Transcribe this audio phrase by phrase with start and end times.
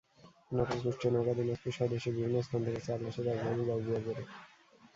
[0.51, 4.23] নাটোর, কুষ্টিয়া, নওগাঁ, দিনাজপুরসহ দেশের বিভিন্ন স্থান থেকে চাল আসে রাজধানীর বাবুবাজারে।